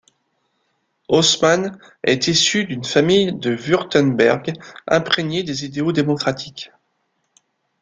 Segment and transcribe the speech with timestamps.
[1.09, 4.51] Haußmann est issu d'une famille du Wurtemberg
[4.87, 6.71] imprégnée des idéaux démocratiques.